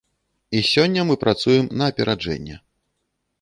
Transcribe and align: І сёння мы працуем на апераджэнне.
І 0.59 0.61
сёння 0.69 1.03
мы 1.09 1.17
працуем 1.25 1.69
на 1.83 1.91
апераджэнне. 1.93 2.59